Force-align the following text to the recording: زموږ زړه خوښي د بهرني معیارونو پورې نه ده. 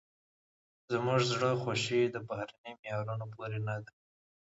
زموږ 0.91 1.19
زړه 1.31 1.49
خوښي 1.61 2.01
د 2.09 2.15
بهرني 2.27 2.71
معیارونو 2.79 3.25
پورې 3.33 3.59
نه 3.67 3.75
ده. 3.83 3.91